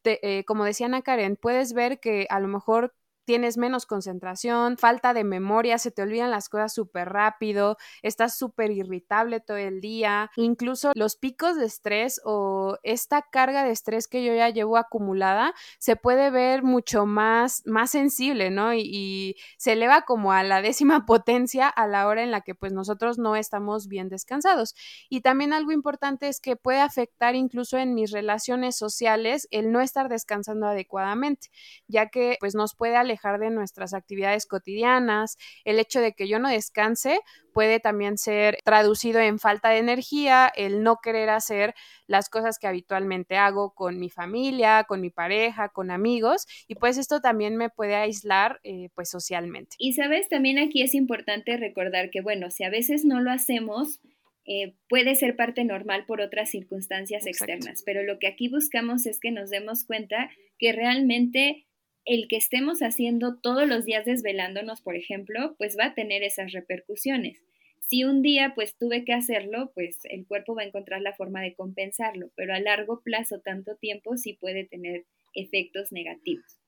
eh, 0.04 0.44
como 0.44 0.64
decía 0.64 0.86
Ana 0.86 1.02
Karen, 1.02 1.36
puedes 1.36 1.72
ver 1.72 2.00
que 2.00 2.26
a 2.30 2.40
lo 2.40 2.48
mejor 2.48 2.94
tienes 3.24 3.56
menos 3.56 3.86
concentración, 3.86 4.76
falta 4.76 5.14
de 5.14 5.24
memoria, 5.24 5.78
se 5.78 5.90
te 5.90 6.02
olvidan 6.02 6.30
las 6.30 6.48
cosas 6.48 6.74
súper 6.74 7.08
rápido, 7.08 7.76
estás 8.02 8.36
súper 8.36 8.70
irritable 8.70 9.40
todo 9.40 9.56
el 9.56 9.80
día, 9.80 10.30
incluso 10.36 10.92
los 10.94 11.16
picos 11.16 11.56
de 11.56 11.66
estrés 11.66 12.20
o 12.24 12.53
esta 12.82 13.22
carga 13.22 13.64
de 13.64 13.70
estrés 13.70 14.08
que 14.08 14.24
yo 14.24 14.34
ya 14.34 14.48
llevo 14.48 14.76
acumulada 14.76 15.54
se 15.78 15.96
puede 15.96 16.30
ver 16.30 16.62
mucho 16.62 17.06
más, 17.06 17.62
más 17.66 17.90
sensible, 17.90 18.50
¿no? 18.50 18.74
Y, 18.74 18.82
y 18.84 19.36
se 19.56 19.72
eleva 19.72 20.02
como 20.02 20.32
a 20.32 20.42
la 20.42 20.62
décima 20.62 21.06
potencia 21.06 21.68
a 21.68 21.86
la 21.86 22.06
hora 22.06 22.22
en 22.22 22.30
la 22.30 22.40
que 22.40 22.54
pues 22.54 22.72
nosotros 22.72 23.18
no 23.18 23.36
estamos 23.36 23.88
bien 23.88 24.08
descansados. 24.08 24.74
Y 25.08 25.20
también 25.20 25.52
algo 25.52 25.72
importante 25.72 26.28
es 26.28 26.40
que 26.40 26.56
puede 26.56 26.80
afectar 26.80 27.34
incluso 27.34 27.78
en 27.78 27.94
mis 27.94 28.10
relaciones 28.10 28.76
sociales 28.76 29.48
el 29.50 29.72
no 29.72 29.80
estar 29.80 30.08
descansando 30.08 30.66
adecuadamente, 30.66 31.48
ya 31.88 32.08
que 32.08 32.36
pues 32.40 32.54
nos 32.54 32.74
puede 32.74 32.96
alejar 32.96 33.38
de 33.38 33.50
nuestras 33.50 33.94
actividades 33.94 34.46
cotidianas, 34.46 35.36
el 35.64 35.78
hecho 35.78 36.00
de 36.00 36.12
que 36.12 36.28
yo 36.28 36.38
no 36.38 36.48
descanse 36.48 37.20
puede 37.54 37.80
también 37.80 38.18
ser 38.18 38.58
traducido 38.64 39.20
en 39.20 39.38
falta 39.38 39.70
de 39.70 39.78
energía, 39.78 40.52
el 40.54 40.82
no 40.82 40.98
querer 41.02 41.30
hacer 41.30 41.74
las 42.06 42.28
cosas 42.28 42.58
que 42.58 42.66
habitualmente 42.66 43.36
hago 43.36 43.72
con 43.74 43.98
mi 43.98 44.10
familia, 44.10 44.84
con 44.84 45.00
mi 45.00 45.10
pareja, 45.10 45.70
con 45.70 45.90
amigos, 45.90 46.46
y 46.68 46.74
pues 46.74 46.98
esto 46.98 47.20
también 47.20 47.56
me 47.56 47.70
puede 47.70 47.94
aislar 47.94 48.60
eh, 48.64 48.90
pues 48.94 49.08
socialmente. 49.08 49.76
Y 49.78 49.94
sabes, 49.94 50.28
también 50.28 50.58
aquí 50.58 50.82
es 50.82 50.94
importante 50.94 51.56
recordar 51.56 52.10
que, 52.10 52.20
bueno, 52.20 52.50
si 52.50 52.64
a 52.64 52.70
veces 52.70 53.04
no 53.04 53.20
lo 53.20 53.30
hacemos, 53.30 54.00
eh, 54.46 54.74
puede 54.88 55.14
ser 55.14 55.36
parte 55.36 55.64
normal 55.64 56.04
por 56.06 56.20
otras 56.20 56.50
circunstancias 56.50 57.26
externas, 57.26 57.82
pero 57.86 58.02
lo 58.02 58.18
que 58.18 58.26
aquí 58.26 58.48
buscamos 58.48 59.06
es 59.06 59.18
que 59.20 59.30
nos 59.30 59.48
demos 59.48 59.84
cuenta 59.84 60.28
que 60.58 60.72
realmente 60.72 61.66
el 62.04 62.28
que 62.28 62.36
estemos 62.36 62.80
haciendo 62.80 63.36
todos 63.36 63.66
los 63.66 63.84
días 63.84 64.04
desvelándonos, 64.04 64.82
por 64.82 64.96
ejemplo, 64.96 65.54
pues 65.58 65.76
va 65.78 65.86
a 65.86 65.94
tener 65.94 66.22
esas 66.22 66.52
repercusiones. 66.52 67.42
Si 67.88 68.04
un 68.04 68.22
día 68.22 68.52
pues 68.54 68.76
tuve 68.76 69.04
que 69.04 69.12
hacerlo, 69.12 69.70
pues 69.74 69.98
el 70.04 70.26
cuerpo 70.26 70.54
va 70.54 70.62
a 70.62 70.66
encontrar 70.66 71.02
la 71.02 71.14
forma 71.14 71.42
de 71.42 71.54
compensarlo, 71.54 72.30
pero 72.34 72.54
a 72.54 72.60
largo 72.60 73.00
plazo, 73.02 73.40
tanto 73.40 73.76
tiempo, 73.76 74.16
sí 74.16 74.34
puede 74.34 74.64
tener 74.64 75.04
efectos 75.34 75.92
negativos. 75.92 76.58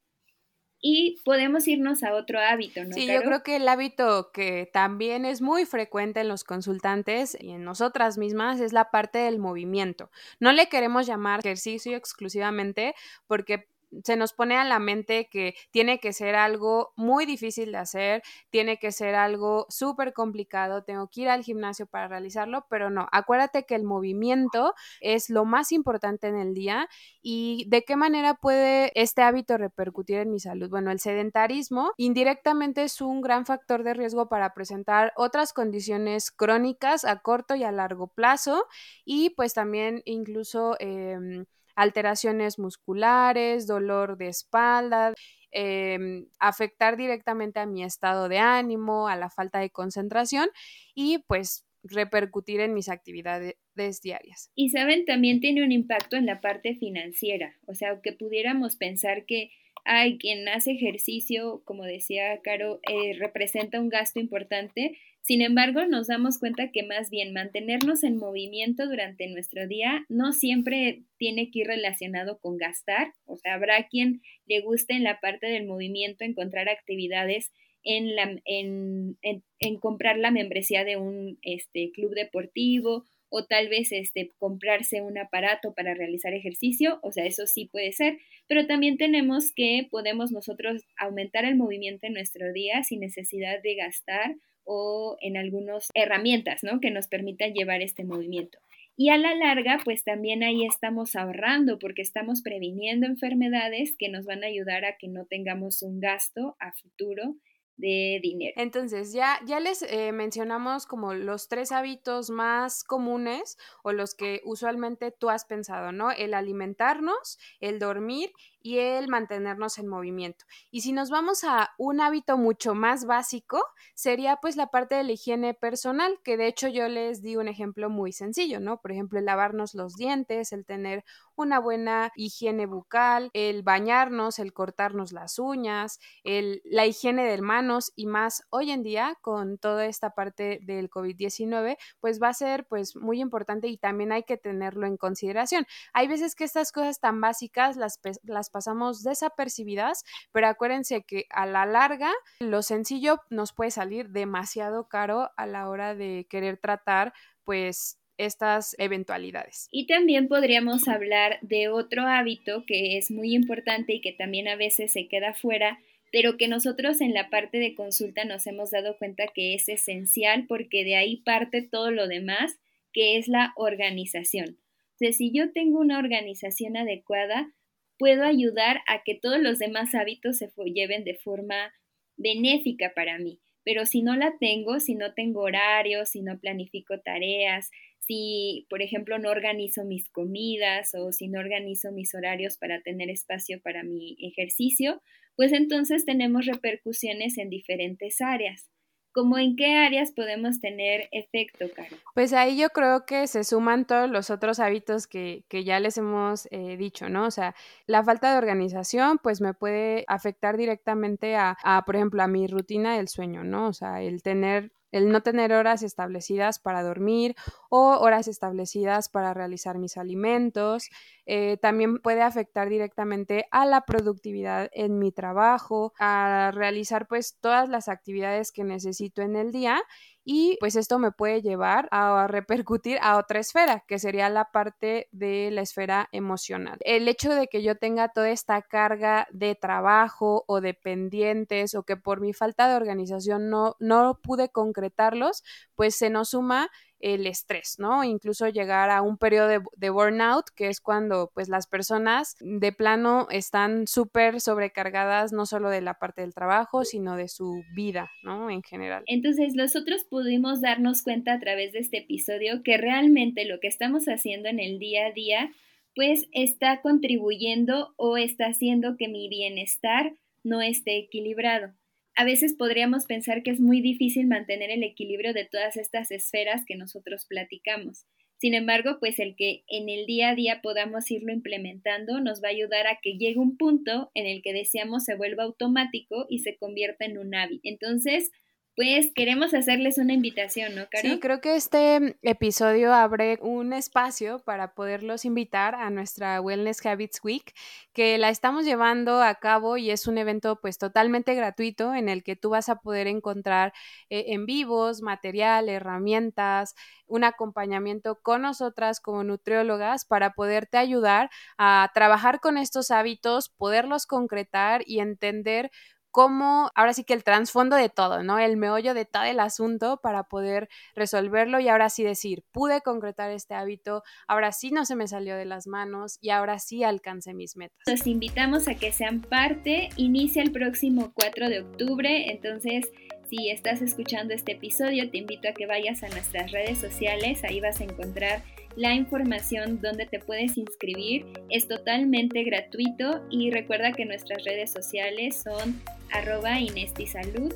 Y 0.78 1.21
podemos 1.25 1.66
irnos 1.66 2.02
a 2.02 2.14
otro 2.14 2.38
hábito, 2.38 2.85
¿no? 2.85 2.93
Sí, 2.93 3.07
yo 3.07 3.23
creo 3.23 3.43
que 3.43 3.57
el 3.57 3.66
hábito 3.66 4.31
que 4.33 4.69
también 4.73 5.25
es 5.25 5.40
muy 5.40 5.64
frecuente 5.64 6.21
en 6.21 6.28
los 6.28 6.45
consultantes 6.45 7.37
y 7.40 7.50
en 7.50 7.64
nosotras 7.64 8.19
mismas 8.19 8.61
es 8.61 8.75
la 8.75 8.90
parte 8.90 9.19
del 9.19 9.38
movimiento. 9.38 10.11
No 10.38 10.52
le 10.52 10.69
queremos 10.69 11.07
llamar 11.07 11.40
ejercicio 11.40 11.97
exclusivamente 11.97 12.95
porque 13.26 13.66
se 14.05 14.17
nos 14.17 14.33
pone 14.33 14.57
a 14.57 14.65
la 14.65 14.79
mente 14.79 15.29
que 15.31 15.55
tiene 15.71 16.00
que 16.00 16.12
ser 16.12 16.35
algo 16.35 16.93
muy 16.97 17.26
difícil 17.26 17.73
de 17.73 17.79
hacer, 17.79 18.23
tiene 18.50 18.79
que 18.79 18.93
ser 18.93 19.15
algo 19.15 19.67
súper 19.69 20.12
complicado, 20.12 20.85
tengo 20.85 21.09
que 21.09 21.23
ir 21.23 21.29
al 21.29 21.43
gimnasio 21.43 21.87
para 21.87 22.09
realizarlo, 22.09 22.67
pero 22.69 22.91
no, 22.91 23.09
acuérdate 23.12 23.65
que 23.65 23.75
el 23.75 23.85
movimiento 23.85 24.75
es 25.00 25.31
lo 25.31 25.45
más 25.45 25.73
importante 25.73 26.29
en 26.29 26.37
el 26.37 26.55
día 26.55 26.88
y 27.23 27.67
de 27.69 27.83
qué 27.85 27.97
manera 27.97 28.35
puede 28.35 28.93
este 28.95 29.23
hábito 29.23 29.57
repercutir 29.59 30.19
en 30.19 30.31
mi 30.31 30.41
salud. 30.41 30.69
Bueno, 30.71 30.91
el 30.91 31.00
sedentarismo 31.00 31.93
indirectamente 31.97 32.85
es 32.85 33.00
un 33.00 33.21
gran 33.21 33.47
factor 33.47 33.83
de 33.83 33.95
riesgo 33.95 34.29
para 34.29 34.55
presentar 34.55 35.12
otras 35.17 35.53
condiciones 35.53 36.31
crónicas 36.31 37.05
a 37.05 37.21
corto 37.21 37.55
y 37.55 37.65
a 37.65 37.73
largo 37.73 38.09
plazo 38.09 38.67
y 39.05 39.31
pues 39.31 39.55
también 39.55 40.03
incluso... 40.05 40.76
Em, 40.81 41.47
alteraciones 41.76 42.59
musculares, 42.59 43.66
dolor 43.66 44.16
de 44.16 44.28
espalda, 44.28 45.14
em, 45.52 46.26
afectar 46.40 46.97
directamente 46.97 47.61
a 47.61 47.66
mi 47.66 47.85
estado 47.85 48.28
de 48.28 48.38
ánimo, 48.38 49.09
a 49.09 49.16
la 49.16 49.30
falta 49.30 49.61
de 49.61 49.71
concentración 49.71 50.49
y 50.95 51.18
pues 51.28 51.64
repercutir 51.85 52.61
en 52.61 52.75
mis 52.75 52.88
actividades 52.88 54.00
diarias. 54.02 54.50
Y 54.54 54.71
saben, 54.71 55.04
también 55.04 55.40
tiene 55.40 55.62
un 55.62 55.71
impacto 55.71 56.16
en 56.16 56.26
la 56.26 56.40
parte 56.40 56.75
financiera, 56.75 57.54
o 57.66 57.75
sea, 57.75 58.00
que 58.02 58.12
pudiéramos 58.12 58.76
pensar 58.76 59.25
que 59.25 59.50
hay 59.87 60.19
quien 60.19 60.49
hace 60.49 60.73
ejercicio, 60.73 61.62
como 61.64 61.85
decía 61.85 62.40
Caro, 62.43 62.81
eh, 62.83 63.14
representa 63.19 63.81
un 63.81 63.88
gasto 63.88 64.21
importante, 64.21 64.99
sin 65.26 65.43
embargo, 65.43 65.85
nos 65.87 66.07
damos 66.07 66.38
cuenta 66.38 66.71
que 66.71 66.85
más 66.85 67.11
bien 67.11 67.33
mantenernos 67.33 68.05
en 68.05 68.16
movimiento 68.16 68.87
durante 68.87 69.26
nuestro 69.26 69.66
día 69.66 70.05
no 70.09 70.33
siempre 70.33 71.02
tiene 71.19 71.50
que 71.50 71.61
ir 71.61 71.66
relacionado 71.66 72.38
con 72.38 72.59
gastar. 72.59 73.12
O 73.25 73.37
sea, 73.37 73.55
habrá 73.55 73.88
quien 73.88 74.23
le 74.47 74.61
guste 74.61 74.95
en 74.95 75.02
la 75.02 75.19
parte 75.19 75.49
del 75.49 75.66
movimiento 75.66 76.23
encontrar 76.23 76.69
actividades 76.69 77.50
en, 77.83 78.14
la, 78.14 78.37
en, 78.45 79.19
en, 79.21 79.81
comprar 79.81 80.16
la 80.16 80.31
membresía 80.31 80.85
de 80.85 80.97
un 80.97 81.38
este, 81.43 81.90
club 81.90 82.14
deportivo 82.14 83.05
o 83.28 83.45
tal 83.45 83.68
vez 83.68 83.92
este, 83.92 84.33
comprarse 84.38 85.02
un 85.02 85.18
aparato 85.18 85.75
para 85.75 85.95
realizar 85.95 86.35
ejercicio, 86.35 86.99
o 87.02 87.12
sea, 87.12 87.26
eso 87.26 87.47
sí 87.47 87.66
puede 87.66 87.92
ser, 87.92 88.18
pero 88.47 88.66
también 88.66 88.97
tenemos 88.97 89.52
que 89.52 89.88
podemos 89.90 90.33
nosotros 90.33 90.85
aumentar 90.99 91.45
el 91.45 91.56
movimiento 91.56 92.06
en 92.06 92.14
nuestro 92.14 92.52
día 92.52 92.83
sin 92.85 93.00
necesidad 93.00 93.62
de 93.62 93.75
gastar 93.75 94.37
o 94.64 95.16
en 95.21 95.37
algunas 95.37 95.88
herramientas, 95.95 96.62
¿no? 96.62 96.80
Que 96.80 96.90
nos 96.90 97.06
permitan 97.06 97.54
llevar 97.54 97.83
este 97.83 98.04
movimiento. 98.04 98.59
Y 98.97 99.11
a 99.11 99.18
la 99.18 99.35
larga, 99.35 99.78
pues 99.85 100.04
también 100.04 100.42
ahí 100.42 100.64
estamos 100.64 101.16
ahorrando 101.16 101.78
porque 101.78 102.02
estamos 102.02 102.42
previniendo 102.42 103.06
enfermedades 103.06 103.95
que 103.99 104.09
nos 104.09 104.25
van 104.25 104.42
a 104.42 104.47
ayudar 104.47 104.85
a 104.87 104.97
que 104.97 105.06
no 105.06 105.26
tengamos 105.26 105.83
un 105.83 106.00
gasto 106.00 106.56
a 106.59 106.73
futuro 106.73 107.37
de 107.76 108.21
dinero. 108.23 108.52
Entonces, 108.56 109.12
ya, 109.12 109.38
ya 109.45 109.61
les 109.61 109.83
eh, 109.83 110.12
mencionamos 110.12 110.87
como 110.87 111.14
los 111.14 111.49
tres 111.49 111.73
hábitos 111.73 112.30
más 112.30 112.85
comunes 112.85 113.59
o 113.83 113.92
los 113.92 114.14
que 114.14 114.40
usualmente 114.45 115.11
tú 115.11 115.28
has 115.30 115.45
pensado, 115.45 115.92
¿no? 115.92 116.11
El 116.11 116.35
alimentarnos, 116.35 117.38
el 117.61 117.78
dormir 117.78 118.33
y 118.66 118.80
el 118.80 119.06
mantenernos 119.06 119.78
en 119.78 119.87
movimiento. 119.87 120.44
Y 120.73 120.80
si 120.80 120.92
nos 120.92 121.08
vamos 121.08 121.44
a 121.44 121.70
un 121.78 122.00
hábito 122.00 122.37
mucho 122.37 122.75
más 122.75 123.04
básico, 123.04 123.62
sería 123.94 124.38
pues 124.42 124.56
la 124.56 124.66
parte 124.73 124.96
de 124.96 125.04
la 125.04 125.12
higiene 125.12 125.54
personal, 125.54 126.18
que 126.25 126.37
de 126.37 126.49
hecho 126.49 126.66
yo 126.66 126.88
les 126.88 127.23
di 127.23 127.37
un 127.37 127.46
ejemplo 127.46 127.90
muy 127.90 128.11
sencillo, 128.12 128.58
¿no? 128.58 128.80
Por 128.80 128.90
ejemplo, 128.90 129.20
el 129.20 129.25
lavarnos 129.25 129.75
los 129.75 129.94
dientes, 129.94 130.52
el 130.52 130.64
tener 130.64 131.04
una 131.37 131.61
buena 131.61 132.11
higiene 132.16 132.66
bucal, 132.66 133.30
el 133.35 133.62
bañarnos, 133.62 134.40
el 134.40 134.52
cortarnos 134.52 135.12
las 135.12 135.38
uñas, 135.38 136.00
el, 136.25 136.61
la 136.64 136.87
higiene 136.87 137.25
de 137.25 137.40
manos 137.40 137.92
y 137.94 138.06
más 138.06 138.42
hoy 138.50 138.73
en 138.73 138.82
día 138.82 139.16
con 139.20 139.58
toda 139.58 139.87
esta 139.87 140.11
parte 140.11 140.58
del 140.62 140.90
COVID-19, 140.90 141.76
pues 142.00 142.20
va 142.20 142.30
a 142.30 142.35
ser 142.35 142.66
pues 142.66 142.96
muy 142.96 143.20
importante 143.20 143.68
y 143.68 143.76
también 143.76 144.11
hay 144.11 144.25
que 144.25 144.38
tenerlo 144.38 144.87
en 144.87 144.96
consideración. 144.96 145.66
Hay 145.92 146.08
veces 146.08 146.35
que 146.35 146.44
estas 146.44 146.73
cosas 146.73 146.99
tan 146.99 147.20
básicas 147.20 147.76
las, 147.76 148.00
las 148.25 148.50
pasamos 148.57 149.03
desapercibidas, 149.03 150.03
pero 150.33 150.47
acuérdense 150.47 151.05
que 151.05 151.27
a 151.29 151.45
la 151.45 151.67
larga 151.67 152.11
lo 152.41 152.63
sencillo 152.63 153.21
nos 153.29 153.53
puede 153.53 153.71
salir 153.71 154.09
demasiado 154.09 154.89
caro 154.89 155.29
a 155.37 155.45
la 155.45 155.69
hora 155.69 155.95
de 155.95 156.27
querer 156.31 156.57
tratar 156.57 157.13
pues 157.45 157.99
estas 158.17 158.75
eventualidades. 158.79 159.69
Y 159.71 159.87
también 159.87 160.27
podríamos 160.27 160.89
hablar 160.89 161.39
de 161.43 161.69
otro 161.69 162.05
hábito 162.05 162.65
que 162.67 162.97
es 162.97 163.11
muy 163.11 163.35
importante 163.35 163.93
y 163.93 164.01
que 164.01 164.15
también 164.15 164.49
a 164.49 164.57
veces 164.57 164.91
se 164.91 165.07
queda 165.07 165.35
fuera, 165.35 165.79
pero 166.11 166.39
que 166.39 166.49
nosotros 166.49 167.03
en 167.03 167.13
la 167.13 167.29
parte 167.29 167.59
de 167.59 167.75
consulta 167.75 168.25
nos 168.25 168.47
hemos 168.47 168.71
dado 168.71 168.97
cuenta 168.97 169.25
que 169.35 169.53
es 169.53 169.69
esencial 169.69 170.47
porque 170.49 170.83
de 170.83 170.97
ahí 170.97 171.17
parte 171.17 171.61
todo 171.61 171.91
lo 171.91 172.09
demás, 172.09 172.57
que 172.95 173.19
es 173.19 173.29
la 173.29 173.53
organización. 173.55 174.57
Si 174.99 175.31
yo 175.31 175.53
tengo 175.53 175.79
una 175.79 175.99
organización 175.99 176.79
adecuada, 176.79 177.53
puedo 177.99 178.25
ayudar 178.25 178.81
a 178.87 179.03
que 179.05 179.15
todos 179.15 179.41
los 179.41 179.59
demás 179.59 179.95
hábitos 179.95 180.38
se 180.38 180.50
lleven 180.67 181.05
de 181.05 181.15
forma 181.15 181.73
benéfica 182.17 182.93
para 182.95 183.19
mí. 183.19 183.41
pero 183.65 183.85
si 183.85 184.03
no 184.03 184.17
la 184.17 184.38
tengo, 184.38 184.79
si 184.79 184.95
no 184.95 185.12
tengo 185.15 185.41
horarios, 185.41 186.11
si 186.11 186.23
no 186.23 186.38
planifico 186.38 187.00
tareas, 187.00 187.69
si, 187.99 188.67
por 188.71 188.81
ejemplo, 188.81 189.19
no 189.19 189.31
organizo 189.31 189.85
mis 189.85 190.09
comidas 190.11 190.95
o 190.95 191.11
si 191.12 191.26
no 191.26 191.41
organizo 191.41 191.91
mis 191.91 192.15
horarios 192.15 192.59
para 192.59 192.81
tener 192.83 193.11
espacio 193.11 193.61
para 193.61 193.83
mi 193.83 194.17
ejercicio, 194.21 195.03
pues 195.35 195.53
entonces 195.53 196.05
tenemos 196.05 196.47
repercusiones 196.47 197.38
en 197.38 197.50
diferentes 197.50 198.21
áreas. 198.21 198.71
¿Cómo 199.16 199.38
en 199.38 199.56
qué 199.56 199.78
áreas 199.78 200.12
podemos 200.12 200.61
tener 200.61 201.08
efecto, 201.11 201.64
Caro? 201.75 201.96
Pues 202.12 202.35
ahí 202.35 202.58
yo 202.58 202.68
creo 202.68 203.06
que 203.06 203.26
se 203.28 203.44
suman 203.44 203.87
todos 203.87 204.11
los 204.11 204.28
otros 204.28 204.61
hábitos 204.61 205.06
que, 205.06 205.42
que 205.49 205.64
ya 205.64 205.80
les 205.80 205.96
hemos 205.96 206.46
eh, 206.50 206.76
dicho, 206.76 207.08
¿no? 207.08 207.25
O 207.25 207.30
sea, 207.30 207.54
la 207.87 208.04
falta 208.04 208.30
de 208.30 208.37
organización, 208.37 209.16
pues 209.16 209.40
me 209.40 209.54
puede 209.54 210.04
afectar 210.06 210.58
directamente 210.58 211.35
a, 211.35 211.56
a, 211.64 211.87
por 211.87 211.96
ejemplo, 211.96 212.23
a 212.23 212.26
mi 212.26 212.46
rutina 212.46 212.99
del 212.99 213.08
sueño, 213.08 213.42
¿no? 213.42 213.68
O 213.68 213.73
sea, 213.73 214.02
el 214.02 214.23
tener 214.23 214.70
el 214.93 215.11
no 215.11 215.23
tener 215.23 215.52
horas 215.52 215.83
establecidas 215.83 216.59
para 216.59 216.83
dormir 216.83 217.35
o 217.69 217.99
horas 217.99 218.28
establecidas 218.28 219.09
para 219.09 219.35
realizar 219.35 219.78
mis 219.78 219.97
alimentos. 219.97 220.90
Eh, 221.26 221.59
también 221.61 221.99
puede 221.99 222.23
afectar 222.23 222.69
directamente 222.69 223.47
a 223.50 223.66
la 223.66 223.83
productividad 223.85 224.71
en 224.73 224.99
mi 224.99 225.12
trabajo, 225.12 225.93
a 225.99 226.50
realizar 226.55 227.07
pues 227.09 227.37
todas 227.40 227.69
las 227.69 227.88
actividades 227.88 228.52
que 228.52 228.64
necesito 228.64 229.23
en 229.23 229.37
el 229.37 229.52
día 229.52 229.83
y 230.28 230.56
pues 230.59 230.75
esto 230.75 230.99
me 230.99 231.12
puede 231.12 231.40
llevar 231.40 231.87
a 231.92 232.26
repercutir 232.26 232.99
a 233.00 233.16
otra 233.16 233.38
esfera, 233.38 233.85
que 233.87 234.00
sería 234.00 234.28
la 234.28 234.50
parte 234.50 235.09
de 235.12 235.50
la 235.52 235.61
esfera 235.61 236.09
emocional. 236.11 236.78
El 236.80 237.06
hecho 237.06 237.33
de 237.33 237.47
que 237.47 237.62
yo 237.62 237.76
tenga 237.76 238.09
toda 238.09 238.30
esta 238.30 238.61
carga 238.61 239.28
de 239.30 239.54
trabajo 239.54 240.42
o 240.49 240.61
de 240.61 240.75
pendientes 240.75 241.76
o 241.76 241.85
que 241.85 241.97
por 241.97 242.21
mi 242.21 242.33
falta 242.33 242.68
de 242.68 242.75
organización 242.75 243.50
no, 243.50 243.76
no 243.78 244.18
pude 244.21 244.49
concretarlos, 244.49 245.45
pues 245.76 245.95
se 245.95 246.11
nos 246.11 246.30
suma 246.30 246.71
el 247.00 247.26
estrés, 247.26 247.76
¿no? 247.79 248.05
Incluso 248.05 248.49
llegar 248.49 248.91
a 248.91 249.03
un 249.03 249.19
periodo 249.19 249.49
de, 249.49 249.91
burnout, 249.91 250.47
que 250.55 250.69
es 250.69 250.81
cuando 250.81 251.31
pues 251.35 251.49
las 251.49 251.67
personas 251.67 252.37
de 252.41 252.73
plano 252.73 253.26
están 253.31 253.87
súper 253.87 254.41
sobrecargadas 254.41 255.33
no 255.33 255.47
solo 255.47 255.71
de 255.71 255.81
la 255.81 255.95
parte 255.95 256.23
del 256.23 256.35
trabajo, 256.35 256.85
sino 256.85 257.17
de 257.17 257.29
su 257.29 257.62
vida, 257.75 258.11
¿no? 258.23 258.50
En 258.50 258.62
general. 258.62 259.05
Entonces, 259.07 259.55
nosotros 259.55 260.05
pudimos 260.05 260.61
darnos 260.61 261.03
cuenta 261.03 261.35
a 261.35 261.41
través 261.41 261.73
de 261.73 261.81
este 261.81 261.99
episodio 261.99 262.62
que 262.62 262.76
realmente 262.76 263.45
lo 263.45 263.61
que 263.61 263.69
estamos 263.69 264.07
haciendo 264.07 264.49
en 264.49 264.61
el 264.61 264.79
día 264.79 265.07
a 265.07 265.12
día, 265.12 265.50
pues 265.95 266.29
está 266.33 266.81
contribuyendo 266.81 267.95
o 267.97 268.17
está 268.17 268.47
haciendo 268.47 268.97
que 268.97 269.09
mi 269.09 269.29
bienestar 269.29 270.12
no 270.43 270.61
esté 270.62 270.99
equilibrado 270.99 271.73
a 272.16 272.25
veces 272.25 272.54
podríamos 272.54 273.04
pensar 273.04 273.42
que 273.42 273.50
es 273.50 273.61
muy 273.61 273.82
difícil 273.82 274.26
mantener 274.26 274.70
el 274.70 274.82
equilibrio 274.82 275.35
de 275.35 275.44
todas 275.44 275.76
estas 275.76 276.11
esferas 276.11 276.64
que 276.66 276.76
nosotros 276.76 277.26
platicamos. 277.26 278.06
Sin 278.38 278.54
embargo, 278.54 278.99
pues 279.00 279.18
el 279.18 279.35
que 279.37 279.64
en 279.68 279.88
el 279.88 280.06
día 280.06 280.30
a 280.30 280.35
día 280.35 280.61
podamos 280.62 281.11
irlo 281.11 281.32
implementando 281.32 282.20
nos 282.20 282.42
va 282.42 282.49
a 282.49 282.52
ayudar 282.52 282.87
a 282.87 282.99
que 283.02 283.16
llegue 283.16 283.38
un 283.38 283.56
punto 283.56 284.11
en 284.14 284.26
el 284.26 284.42
que 284.42 284.52
deseamos 284.52 285.04
se 285.04 285.14
vuelva 285.14 285.44
automático 285.44 286.26
y 286.28 286.40
se 286.40 286.56
convierta 286.56 287.04
en 287.04 287.18
un 287.18 287.35
hábito. 287.35 287.62
Entonces, 287.64 288.30
pues 288.76 289.11
queremos 289.14 289.54
hacerles 289.54 289.97
una 289.97 290.12
invitación, 290.12 290.75
¿no, 290.75 290.87
Caro? 290.90 291.09
Sí, 291.09 291.18
creo 291.18 291.40
que 291.40 291.56
este 291.56 292.18
episodio 292.21 292.92
abre 292.92 293.38
un 293.40 293.73
espacio 293.73 294.40
para 294.40 294.75
poderlos 294.75 295.25
invitar 295.25 295.75
a 295.75 295.88
nuestra 295.88 296.42
Wellness 296.42 296.85
Habits 296.85 297.25
Week, 297.25 297.54
que 297.95 298.18
la 298.18 298.28
estamos 298.28 298.66
llevando 298.66 299.23
a 299.23 299.37
cabo 299.37 299.78
y 299.78 299.90
es 299.90 300.06
un 300.06 300.18
evento 300.18 300.61
pues 300.61 300.76
totalmente 300.76 301.35
gratuito 301.35 301.95
en 301.95 302.11
el 302.11 302.23
que 302.23 302.37
tú 302.37 302.50
vas 302.50 302.68
a 302.68 302.76
poder 302.76 303.06
encontrar 303.06 303.73
eh, 304.11 304.26
en 304.28 304.45
vivos, 304.45 305.00
material, 305.00 305.71
herramientas, 305.71 306.75
un 307.06 307.25
acompañamiento 307.25 308.21
con 308.21 308.42
nosotras 308.42 309.00
como 309.00 309.25
nutriólogas 309.25 310.04
para 310.04 310.35
poderte 310.35 310.76
ayudar 310.76 311.30
a 311.56 311.90
trabajar 311.95 312.40
con 312.40 312.59
estos 312.59 312.90
hábitos, 312.90 313.48
poderlos 313.48 314.05
concretar 314.05 314.83
y 314.87 315.01
entender 315.01 315.70
cómo, 316.16 316.70
ahora 316.74 316.94
sí 316.94 317.05
que 317.05 317.12
el 317.12 317.24
trasfondo 317.24 317.76
de 317.76 317.90
todo, 317.90 318.22
¿no? 318.22 318.38
El 318.38 318.57
meollo 318.57 318.94
de 318.94 319.05
todo 319.05 319.24
el 319.24 319.38
asunto 319.38 320.00
para 320.02 320.22
poder 320.22 320.70
resolverlo 320.94 321.61
y 321.61 321.68
ahora 321.68 321.90
sí 321.90 322.05
decir, 322.05 322.42
pude 322.52 322.81
concretar 322.81 323.31
este 323.33 323.52
hábito, 323.52 324.02
ahora 324.26 324.50
sí 324.52 324.70
no 324.70 324.87
se 324.87 324.96
me 324.96 325.09
salió 325.09 325.37
de 325.37 325.44
las 325.44 325.66
manos 325.66 326.16
y 326.22 326.31
ahora 326.31 326.59
sí 326.59 326.85
alcancé 326.85 327.35
mis 327.35 327.59
metas. 327.59 327.81
Los 327.87 328.07
invitamos 328.07 328.66
a 328.66 328.76
que 328.76 328.92
sean 328.92 329.20
parte, 329.20 329.90
inicia 329.96 330.42
el 330.42 330.52
próximo 330.52 331.12
4 331.12 331.50
de 331.50 331.61
octubre, 331.61 332.31
entonces... 332.31 332.90
Si 333.29 333.50
estás 333.50 333.83
escuchando 333.83 334.35
este 334.35 334.52
episodio, 334.52 335.11
te 335.11 335.18
invito 335.18 335.48
a 335.48 335.52
que 335.52 335.66
vayas 335.66 336.05
a 336.05 336.09
nuestras 336.11 336.52
redes 336.52 336.79
sociales, 336.79 337.42
ahí 337.42 337.61
vas 337.61 337.81
a 337.81 337.83
encontrar 337.83 338.44
la 338.77 338.95
información 338.95 339.81
donde 339.81 340.07
te 340.07 340.21
puedes 340.21 340.57
inscribir. 340.57 341.27
Es 341.51 341.67
totalmente 341.67 342.45
gratuito 342.45 343.27
y 343.31 343.51
recuerda 343.51 343.93
que 343.93 344.05
nuestras 344.05 344.45
redes 344.45 344.71
sociales 344.71 345.43
son 345.43 345.81
arroba 346.12 346.61
inestisalud 346.61 347.53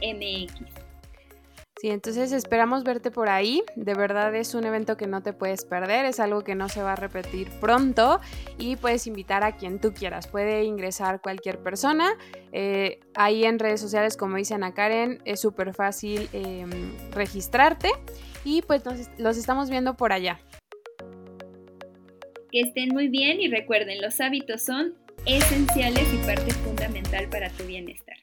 mx. 0.00 0.78
Sí, 1.80 1.90
entonces 1.90 2.32
esperamos 2.32 2.82
verte 2.82 3.12
por 3.12 3.28
ahí. 3.28 3.62
De 3.76 3.94
verdad 3.94 4.34
es 4.34 4.54
un 4.54 4.64
evento 4.64 4.96
que 4.96 5.06
no 5.06 5.22
te 5.22 5.32
puedes 5.32 5.64
perder, 5.64 6.06
es 6.06 6.18
algo 6.18 6.42
que 6.42 6.56
no 6.56 6.68
se 6.68 6.82
va 6.82 6.94
a 6.94 6.96
repetir 6.96 7.48
pronto 7.60 8.20
y 8.58 8.74
puedes 8.74 9.06
invitar 9.06 9.44
a 9.44 9.56
quien 9.56 9.78
tú 9.78 9.92
quieras. 9.92 10.26
Puede 10.26 10.64
ingresar 10.64 11.20
cualquier 11.20 11.60
persona. 11.60 12.16
Eh, 12.50 12.98
ahí 13.14 13.44
en 13.44 13.60
redes 13.60 13.80
sociales, 13.80 14.16
como 14.16 14.36
dice 14.36 14.54
Ana 14.54 14.74
Karen, 14.74 15.22
es 15.24 15.40
súper 15.40 15.72
fácil 15.72 16.28
em, 16.32 16.70
registrarte 17.12 17.90
y 18.48 18.62
pues 18.62 18.82
los 19.18 19.36
estamos 19.36 19.68
viendo 19.68 19.94
por 19.94 20.12
allá. 20.12 20.40
Que 22.50 22.60
estén 22.62 22.88
muy 22.90 23.08
bien 23.08 23.40
y 23.42 23.48
recuerden, 23.48 24.00
los 24.00 24.20
hábitos 24.22 24.62
son 24.62 24.94
esenciales 25.26 26.06
y 26.14 26.16
parte 26.26 26.50
fundamental 26.54 27.28
para 27.28 27.50
tu 27.50 27.64
bienestar. 27.64 28.16